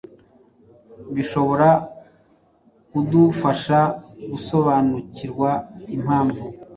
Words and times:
bishobora 1.15 1.69
kudufasha 2.89 3.79
gusobanukirwa 4.31 5.49
impamvu 5.95 6.43